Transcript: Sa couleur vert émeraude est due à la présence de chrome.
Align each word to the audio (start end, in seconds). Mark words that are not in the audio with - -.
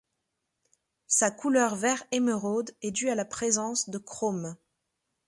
Sa 1.05 1.29
couleur 1.29 1.75
vert 1.75 2.03
émeraude 2.11 2.75
est 2.81 2.89
due 2.89 3.09
à 3.11 3.13
la 3.13 3.23
présence 3.23 3.87
de 3.87 3.99
chrome. 3.99 4.55